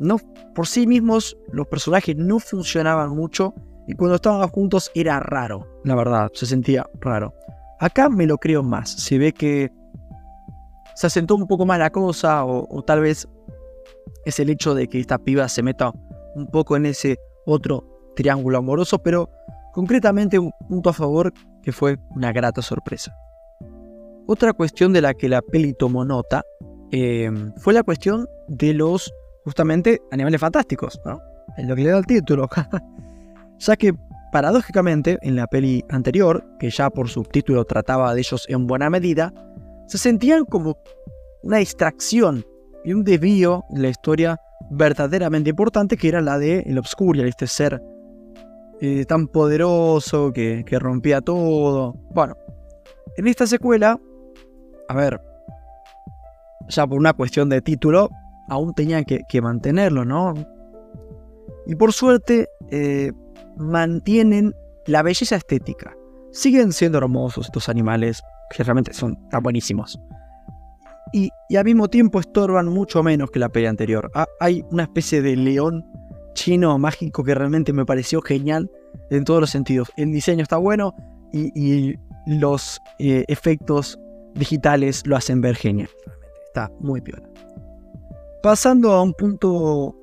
no, 0.00 0.16
por 0.54 0.66
sí 0.66 0.86
mismos 0.86 1.36
los 1.52 1.66
personajes 1.66 2.16
no 2.16 2.38
funcionaban 2.38 3.10
mucho 3.10 3.52
y 3.86 3.92
cuando 3.92 4.16
estaban 4.16 4.48
juntos 4.48 4.90
era 4.94 5.20
raro, 5.20 5.66
la 5.84 5.94
verdad, 5.94 6.30
se 6.32 6.46
sentía 6.46 6.86
raro. 7.00 7.34
Acá 7.78 8.08
me 8.08 8.26
lo 8.26 8.38
creo 8.38 8.62
más, 8.62 8.90
se 8.90 9.18
ve 9.18 9.32
que 9.32 9.70
se 10.94 11.06
asentó 11.06 11.34
un 11.34 11.46
poco 11.46 11.66
más 11.66 11.78
la 11.78 11.90
cosa 11.90 12.44
o 12.44 12.82
tal 12.82 13.00
vez 13.00 13.28
es 14.24 14.40
el 14.40 14.50
hecho 14.50 14.74
de 14.74 14.88
que 14.88 15.00
esta 15.00 15.18
piba 15.18 15.48
se 15.48 15.62
meta 15.62 15.92
un 16.34 16.46
poco 16.46 16.76
en 16.76 16.86
ese 16.86 17.18
otro 17.46 17.84
triángulo 18.16 18.58
amoroso, 18.58 18.98
pero 18.98 19.30
concretamente 19.72 20.38
un 20.38 20.52
punto 20.68 20.90
a 20.90 20.92
favor 20.92 21.32
que 21.62 21.72
fue 21.72 21.98
una 22.10 22.32
grata 22.32 22.62
sorpresa. 22.62 23.14
Otra 24.26 24.52
cuestión 24.52 24.92
de 24.92 25.00
la 25.00 25.14
que 25.14 25.28
la 25.28 25.40
peli 25.40 25.72
tomó 25.72 26.04
nota 26.04 26.42
eh, 26.90 27.30
fue 27.56 27.72
la 27.72 27.82
cuestión 27.82 28.26
de 28.48 28.74
los, 28.74 29.12
justamente, 29.44 30.00
animales 30.10 30.40
fantásticos, 30.40 31.00
¿no? 31.04 31.20
En 31.56 31.68
lo 31.68 31.76
que 31.76 31.84
le 31.84 31.90
da 31.90 31.98
el 31.98 32.06
título. 32.06 32.48
ya 33.58 33.76
que, 33.76 33.94
paradójicamente, 34.32 35.18
en 35.22 35.36
la 35.36 35.46
peli 35.46 35.84
anterior, 35.88 36.44
que 36.58 36.70
ya 36.70 36.90
por 36.90 37.08
subtítulo 37.08 37.64
trataba 37.64 38.14
de 38.14 38.20
ellos 38.20 38.44
en 38.48 38.66
buena 38.66 38.90
medida, 38.90 39.32
se 39.86 39.96
sentían 39.96 40.44
como 40.44 40.76
una 41.42 41.58
distracción 41.58 42.44
y 42.88 42.94
un 42.94 43.04
desvío 43.04 43.66
en 43.68 43.82
la 43.82 43.90
historia 43.90 44.40
verdaderamente 44.70 45.50
importante 45.50 45.98
que 45.98 46.08
era 46.08 46.22
la 46.22 46.38
de 46.38 46.60
el 46.60 46.78
Obscurial, 46.78 47.28
este 47.28 47.46
ser 47.46 47.82
eh, 48.80 49.04
tan 49.04 49.26
poderoso 49.26 50.32
que, 50.32 50.64
rompía 50.70 51.20
todo. 51.20 51.92
Bueno, 52.14 52.34
en 53.18 53.26
esta 53.26 53.46
secuela, 53.46 54.00
a 54.88 54.94
ver, 54.94 55.20
ya 56.68 56.86
por 56.86 56.98
una 56.98 57.12
cuestión 57.12 57.50
de 57.50 57.60
título, 57.60 58.08
aún 58.48 58.72
tenían 58.72 59.04
que, 59.04 59.42
mantenerlo, 59.42 60.06
¿no? 60.06 60.32
Y 61.66 61.74
por 61.74 61.92
suerte, 61.92 62.48
eh, 62.70 63.12
mantienen 63.58 64.54
la 64.86 65.02
belleza 65.02 65.36
estética. 65.36 65.94
Siguen 66.32 66.72
siendo 66.72 66.96
hermosos 66.96 67.48
estos 67.48 67.68
animales, 67.68 68.22
que 68.48 68.62
realmente 68.62 68.94
son 68.94 69.28
tan 69.28 69.42
buenísimos 69.42 70.00
y, 71.12 71.30
al 71.56 71.64
mismo 71.64 71.88
tiempo 71.88 72.20
estorban 72.20 72.66
mucho 72.66 73.02
menos 73.02 73.30
que 73.30 73.38
la 73.38 73.48
peli 73.48 73.66
anterior. 73.66 74.10
Ah, 74.14 74.26
hay 74.40 74.64
una 74.70 74.84
especie 74.84 75.22
de 75.22 75.36
león 75.36 75.84
chino 76.34 76.78
mágico 76.78 77.24
que 77.24 77.34
realmente 77.34 77.72
me 77.72 77.84
pareció 77.84 78.20
genial 78.22 78.70
en 79.10 79.24
todos 79.24 79.40
los 79.40 79.50
sentidos. 79.50 79.90
El 79.96 80.12
diseño 80.12 80.42
está 80.42 80.56
bueno 80.56 80.94
y, 81.32 81.94
los 82.26 82.78
eh, 82.98 83.24
efectos 83.28 83.98
digitales 84.34 85.06
lo 85.06 85.16
hacen 85.16 85.40
ver 85.40 85.56
genial. 85.56 85.88
está 86.46 86.70
muy 86.80 87.00
piola. 87.00 87.26
Pasando 88.42 88.92
a 88.92 89.02
un 89.02 89.14
punto 89.14 89.96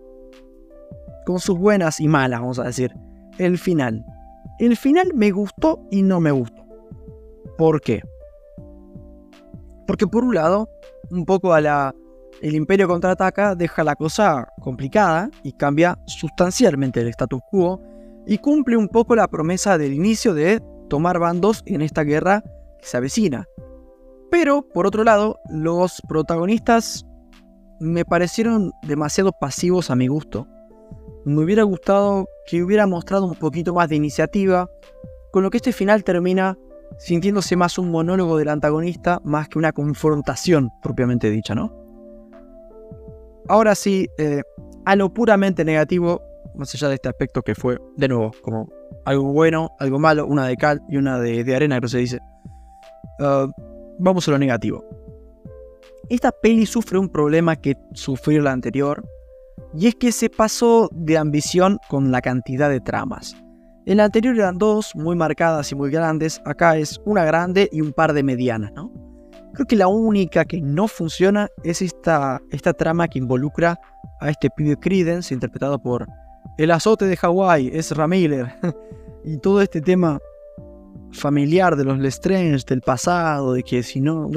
con 1.26 1.40
sus 1.40 1.58
buenas 1.58 2.00
y 2.00 2.08
malas, 2.08 2.40
vamos 2.40 2.60
a 2.60 2.64
decir. 2.64 2.92
El 3.38 3.58
final. 3.58 4.04
El 4.60 4.76
final 4.76 5.12
me 5.14 5.32
gustó 5.32 5.86
y 5.92 6.02
no 6.02 6.20
me 6.20 6.32
gustó. 6.32 6.66
¿Por 7.58 7.82
qué? 7.82 8.02
Porque 9.88 10.08
por 10.08 10.24
un 10.24 10.36
lado, 10.36 10.70
un 11.12 11.26
poco 11.26 11.54
a 11.54 11.62
la... 11.62 11.94
El 12.42 12.54
imperio 12.56 12.88
contraataca 12.88 13.56
deja 13.56 13.84
la 13.84 13.96
cosa 13.96 14.48
complicada 14.60 15.30
y 15.44 15.54
cambia 15.54 15.98
sustancialmente 16.06 17.00
el 17.00 17.08
status 17.08 17.40
quo 17.50 17.82
y 18.28 18.40
cumple 18.40 18.76
un 18.76 18.90
poco 18.90 19.16
la 19.16 19.28
promesa 19.28 19.78
del 19.78 19.94
inicio 19.94 20.34
de 20.34 20.62
tomar 20.90 21.18
bandos 21.18 21.64
en 21.66 21.82
esta 21.82 22.04
guerra 22.04 22.44
que 22.80 22.86
se 22.86 22.98
avecina. 22.98 23.46
Pero, 24.32 24.68
por 24.68 24.86
otro 24.86 25.04
lado, 25.04 25.40
los 25.50 26.02
protagonistas 26.08 27.06
me 27.80 28.04
parecieron 28.06 28.72
demasiado 28.84 29.32
pasivos 29.32 29.90
a 29.90 29.96
mi 29.96 30.08
gusto. 30.08 30.48
Me 31.26 31.44
hubiera 31.44 31.64
gustado 31.64 32.28
que 32.48 32.64
hubiera 32.64 32.88
mostrado 32.88 33.26
un 33.26 33.36
poquito 33.36 33.74
más 33.74 33.90
de 33.90 33.96
iniciativa, 33.96 34.70
con 35.32 35.44
lo 35.44 35.50
que 35.50 35.58
este 35.58 35.72
final 35.72 36.04
termina 36.04 36.58
sintiéndose 36.98 37.56
más 37.56 37.78
un 37.78 37.92
monólogo 37.92 38.38
del 38.38 38.50
antagonista 38.50 39.22
más 39.24 39.50
que 39.50 39.58
una 39.58 39.72
confrontación 39.72 40.72
propiamente 40.82 41.30
dicha, 41.30 41.56
¿no? 41.56 41.74
Ahora 43.48 43.75
sí, 43.75 44.08
eh, 44.18 44.42
a 44.86 44.96
lo 44.96 45.14
puramente 45.14 45.64
negativo, 45.64 46.22
más 46.56 46.74
allá 46.74 46.90
de 46.90 46.96
este 46.96 47.10
aspecto 47.10 47.42
que 47.42 47.54
fue, 47.54 47.78
de 47.96 48.08
nuevo, 48.08 48.32
como 48.42 48.70
algo 49.06 49.32
bueno, 49.34 49.72
algo 49.80 50.00
malo, 50.00 50.25
una 50.25 50.48
de 50.48 50.58
cal 50.58 50.82
y 50.90 50.98
una 50.98 51.20
de, 51.20 51.56
arena, 51.56 51.80
que 51.80 51.88
se 51.88 52.00
dice. 52.00 52.20
Uh, 53.20 53.52
vamos 54.00 54.28
a 54.28 54.32
lo 54.32 54.40
negativo. 54.40 54.84
Esta 56.10 56.32
peli 56.32 56.66
sufre 56.66 56.98
un 56.98 57.10
problema 57.10 57.56
que 57.56 57.75
sufrió 57.94 58.42
la 58.42 58.52
anterior, 58.52 59.08
y 59.74 59.88
es 59.88 59.96
que 59.96 60.12
se 60.12 60.30
pasó 60.30 60.90
de 60.92 61.18
ambición 61.18 61.78
con 61.88 62.12
la 62.12 62.22
cantidad 62.22 62.70
de 62.70 62.80
tramas. 62.80 63.36
En 63.88 63.98
la 63.98 64.06
anterior 64.06 64.36
eran 64.36 64.58
dos 64.58 64.96
muy 64.96 65.15
marcadas 65.15 65.72
y 65.72 65.75
muy 65.75 65.92
grandes, 65.92 66.42
acá 66.44 66.75
es 66.75 67.00
una 67.06 67.24
grande 67.24 67.70
y 67.72 67.82
un 67.82 67.94
par 67.94 68.13
de 68.13 68.24
medianas, 68.24 68.72
¿no? 68.74 68.92
Creo 69.54 69.68
que 69.68 69.75
la 69.75 69.88
única 69.88 70.44
que 70.44 70.60
no 70.60 70.88
funciona 70.88 71.50
es 71.63 71.84
esta, 71.84 72.42
trama 72.77 73.08
que 73.08 73.20
involucra 73.20 73.80
a 74.22 74.32
este 74.32 74.50
pibe 74.50 74.75
Credence, 74.77 75.32
interpretado 75.32 75.80
por 75.80 76.08
el 76.58 76.72
azote 76.72 77.06
de 77.06 77.15
Hawái, 77.15 77.70
es 77.74 77.94
Miller, 77.96 78.51
y 79.24 79.38
todo 79.38 79.62
este 79.62 79.82
tema 79.82 80.18
familiar 81.12 81.75
de 81.75 81.84
los 81.84 82.00
Lestrange, 82.00 82.65
del 82.68 82.82
pasado, 82.82 83.54
de 83.54 83.62
que 83.62 83.84
si 83.84 84.01
no, 84.01 84.32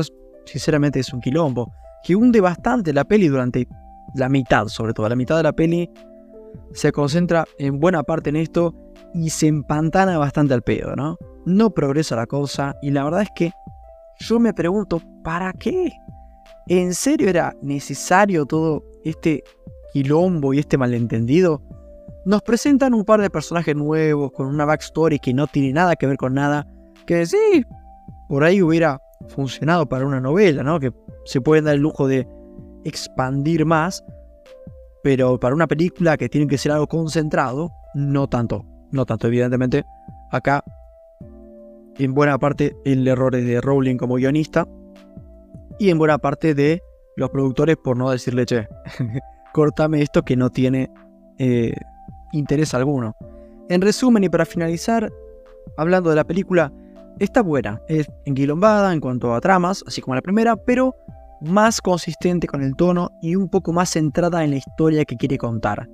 sinceramente 0.44 1.00
es 1.00 1.10
un 1.14 1.20
quilombo, 1.20 1.72
que 2.04 2.14
hunde 2.14 2.42
bastante 2.42 2.92
la 2.92 3.04
peli 3.04 3.28
durante 3.28 3.66
la 4.14 4.28
mitad, 4.28 4.66
sobre 4.66 4.92
todo 4.92 5.08
la 5.08 5.16
mitad 5.16 5.38
de 5.38 5.42
la 5.42 5.52
peli 5.54 5.90
se 6.72 6.92
concentra 6.92 7.44
en 7.58 7.80
buena 7.80 8.02
parte 8.02 8.30
en 8.30 8.36
esto 8.36 8.74
y 9.14 9.30
se 9.30 9.46
empantana 9.46 10.18
bastante 10.18 10.54
al 10.54 10.62
pedo, 10.62 10.94
¿no? 10.96 11.16
No 11.46 11.70
progresa 11.70 12.16
la 12.16 12.26
cosa 12.26 12.76
y 12.82 12.90
la 12.90 13.04
verdad 13.04 13.22
es 13.22 13.30
que 13.34 13.52
yo 14.20 14.38
me 14.38 14.52
pregunto, 14.52 15.00
¿para 15.22 15.52
qué? 15.52 15.92
¿En 16.66 16.92
serio 16.92 17.28
era 17.28 17.54
necesario 17.62 18.44
todo 18.44 18.84
este 19.04 19.42
quilombo 19.92 20.52
y 20.52 20.58
este 20.58 20.76
malentendido? 20.76 21.62
Nos 22.26 22.42
presentan 22.42 22.94
un 22.94 23.04
par 23.04 23.20
de 23.20 23.30
personajes 23.30 23.74
nuevos 23.74 24.32
con 24.32 24.48
una 24.48 24.64
backstory 24.64 25.18
que 25.18 25.32
no 25.32 25.46
tiene 25.46 25.72
nada 25.72 25.96
que 25.96 26.06
ver 26.06 26.16
con 26.16 26.34
nada, 26.34 26.66
que 27.06 27.24
sí, 27.24 27.64
por 28.28 28.44
ahí 28.44 28.60
hubiera 28.60 29.00
funcionado 29.28 29.88
para 29.88 30.06
una 30.06 30.20
novela, 30.20 30.62
¿no? 30.62 30.78
Que 30.78 30.92
se 31.24 31.40
pueden 31.40 31.64
dar 31.64 31.74
el 31.74 31.80
lujo 31.80 32.06
de 32.06 32.28
expandir 32.84 33.64
más, 33.64 34.04
pero 35.02 35.38
para 35.38 35.54
una 35.54 35.66
película 35.66 36.16
que 36.16 36.28
tiene 36.28 36.46
que 36.46 36.58
ser 36.58 36.72
algo 36.72 36.86
concentrado, 36.86 37.70
no 37.94 38.28
tanto. 38.28 38.64
No 38.90 39.04
tanto, 39.04 39.26
evidentemente. 39.26 39.84
Acá, 40.30 40.64
en 41.96 42.14
buena 42.14 42.38
parte, 42.38 42.76
el 42.84 43.06
error 43.06 43.34
es 43.34 43.44
de 43.44 43.60
Rowling 43.60 43.96
como 43.96 44.14
guionista. 44.14 44.66
Y 45.78 45.90
en 45.90 45.98
buena 45.98 46.18
parte 46.18 46.54
de 46.54 46.82
los 47.16 47.30
productores 47.30 47.76
por 47.76 47.96
no 47.96 48.10
decirle, 48.10 48.46
che, 48.46 48.68
cortame 49.52 50.02
esto 50.02 50.22
que 50.22 50.36
no 50.36 50.50
tiene 50.50 50.90
eh, 51.38 51.74
interés 52.32 52.74
alguno. 52.74 53.16
En 53.68 53.80
resumen 53.80 54.24
y 54.24 54.28
para 54.28 54.46
finalizar, 54.46 55.12
hablando 55.76 56.10
de 56.10 56.16
la 56.16 56.24
película, 56.24 56.72
está 57.18 57.42
buena. 57.42 57.82
Es 57.88 58.10
enquilombada 58.24 58.92
en 58.92 59.00
cuanto 59.00 59.34
a 59.34 59.40
tramas, 59.40 59.84
así 59.86 60.00
como 60.00 60.14
la 60.14 60.22
primera, 60.22 60.56
pero 60.56 60.94
más 61.40 61.80
consistente 61.80 62.46
con 62.46 62.62
el 62.62 62.74
tono 62.76 63.10
y 63.22 63.36
un 63.36 63.48
poco 63.48 63.72
más 63.72 63.90
centrada 63.90 64.44
en 64.44 64.50
la 64.50 64.56
historia 64.56 65.04
que 65.04 65.16
quiere 65.16 65.38
contar. 65.38 65.88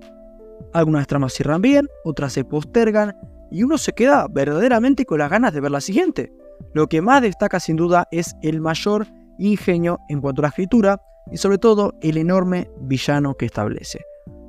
Algunas 0.73 1.07
tramas 1.07 1.33
cierran 1.35 1.63
bien, 1.63 1.87
otras 2.05 2.33
se 2.33 2.45
postergan 2.45 3.17
y 3.51 3.63
uno 3.63 3.79
se 3.79 3.93
queda 3.93 4.27
verdaderamente 4.31 5.05
con 5.05 5.19
las 5.19 5.31
ganas 5.31 5.53
de 5.53 5.61
ver 5.61 5.71
la 5.71 5.81
siguiente. 5.81 6.33
Lo 6.73 6.89
que 6.89 7.03
más 7.03 7.23
destaca 7.23 7.61
sin 7.61 7.77
duda 7.77 8.09
es 8.11 8.35
el 8.43 8.61
mayor 8.61 9.07
ingenio 9.39 9.99
en 10.09 10.21
cuanto 10.21 10.41
a 10.41 10.45
la 10.45 10.49
escritura 10.49 11.01
y 11.31 11.37
sobre 11.37 11.59
todo 11.59 11.95
el 12.01 12.17
enorme 12.17 12.71
villano 12.81 13.35
que 13.35 13.47
establece. 13.47 14.01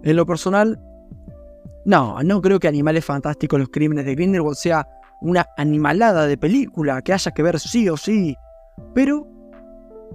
En 0.04 0.16
lo 0.16 0.26
personal, 0.26 0.80
no, 1.86 2.22
no 2.24 2.42
creo 2.42 2.60
que 2.60 2.68
Animales 2.68 3.06
Fantásticos, 3.06 3.60
los 3.60 3.70
crímenes 3.70 4.06
de 4.06 4.16
Grindelwald 4.16 4.58
sea 4.58 4.88
una 5.22 5.46
animalada 5.58 6.28
de 6.28 6.38
película 6.38 7.02
que 7.02 7.14
haya 7.14 7.32
que 7.32 7.44
ver 7.44 7.60
sí 7.60 7.90
o 7.90 7.98
sí, 7.98 8.36
pero 8.94 9.28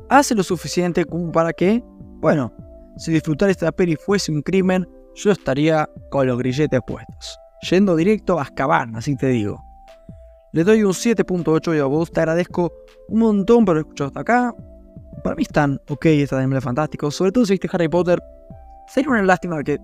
hace 0.09 0.35
lo 0.35 0.43
suficiente 0.43 1.05
como 1.05 1.33
para 1.33 1.53
que, 1.53 1.83
bueno, 2.21 2.53
si 2.97 3.13
disfrutar 3.13 3.51
esta 3.51 3.73
peli 3.73 3.97
fuese 3.97 4.33
un 4.33 4.43
crimen, 4.43 4.87
yo 5.15 5.33
estaría 5.33 5.89
con 6.11 6.27
los 6.27 6.39
grilletes 6.39 6.81
puestos, 6.87 7.39
yendo 7.69 7.97
directo 7.97 8.39
a 8.39 8.43
Azkaban, 8.43 8.97
así 8.97 9.17
te 9.17 9.29
digo. 9.29 9.63
Le 10.53 10.65
doy 10.65 10.83
un 10.83 10.93
7.8 10.93 11.77
y 11.77 11.79
a 11.79 11.85
vos 11.85 12.11
te 12.11 12.21
agradezco 12.21 12.73
un 13.09 13.21
montón 13.21 13.65
por 13.65 13.79
escuchar 13.79 14.09
hasta 14.09 14.21
acá. 14.21 14.55
Para 15.23 15.37
mí 15.37 15.43
están 15.43 15.81
ok 15.89 16.07
estas 16.07 16.39
Animales 16.39 16.65
Fantásticos, 16.65 17.15
sobre 17.15 17.31
todo 17.31 17.47
si 17.47 17.53
viste 17.53 17.69
Harry 17.73 17.89
Potter. 17.89 18.21
Sería 18.89 19.11
una 19.11 19.23
lástima 19.23 19.63
que, 19.63 19.79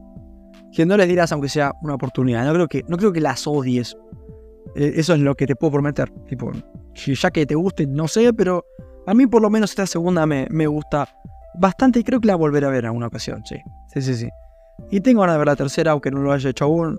que 0.72 0.84
no 0.84 0.96
les 0.96 1.06
dirás 1.06 1.30
aunque 1.30 1.48
sea 1.48 1.72
una 1.82 1.94
oportunidad. 1.94 2.44
No 2.44 2.52
creo 2.52 2.66
que, 2.66 2.82
no 2.88 2.96
creo 2.96 3.12
que 3.12 3.20
las 3.20 3.46
odies. 3.46 3.96
Eh, 4.74 4.94
eso 4.96 5.14
es 5.14 5.20
lo 5.20 5.36
que 5.36 5.46
te 5.46 5.54
puedo 5.54 5.72
prometer. 5.74 6.10
Tipo, 6.28 6.50
ya 6.94 7.30
que 7.30 7.46
te 7.46 7.54
guste, 7.54 7.86
no 7.86 8.08
sé, 8.08 8.32
pero 8.32 8.64
a 9.06 9.14
mí 9.14 9.26
por 9.26 9.42
lo 9.42 9.50
menos 9.50 9.70
esta 9.70 9.86
segunda 9.86 10.26
me, 10.26 10.46
me 10.50 10.66
gusta 10.66 11.08
bastante 11.58 12.00
y 12.00 12.04
creo 12.04 12.20
que 12.20 12.28
la 12.28 12.36
volveré 12.36 12.66
a 12.66 12.70
ver 12.70 12.80
en 12.80 12.86
alguna 12.86 13.06
ocasión, 13.06 13.44
sí. 13.44 13.56
Sí, 13.92 14.02
sí, 14.02 14.14
sí. 14.14 14.28
Y 14.90 15.00
tengo 15.00 15.20
ganas 15.20 15.34
de 15.34 15.38
ver 15.38 15.46
la 15.46 15.56
tercera, 15.56 15.92
aunque 15.92 16.10
no 16.10 16.20
lo 16.20 16.32
haya 16.32 16.50
hecho 16.50 16.64
aún. 16.66 16.98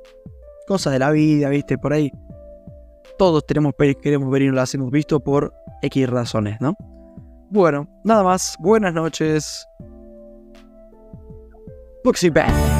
Cosas 0.68 0.94
de 0.94 1.00
la 1.00 1.12
vida, 1.12 1.50
viste, 1.50 1.78
por 1.78 1.94
ahí. 1.94 2.12
Todos 3.18 3.46
tenemos 3.46 3.74
pelis 3.74 3.96
que 3.96 4.02
queremos 4.02 4.30
ver 4.30 4.42
y 4.44 4.48
no 4.48 4.54
las 4.54 4.74
hemos 4.74 4.92
visto 4.92 5.20
por 5.20 5.54
X 5.82 6.10
razones, 6.10 6.60
¿no? 6.60 6.76
Bueno, 7.50 7.88
nada 8.04 8.24
más. 8.24 8.58
Buenas 8.60 8.94
noches. 8.94 9.66
Booksy 12.04 12.30
Bang. 12.30 12.77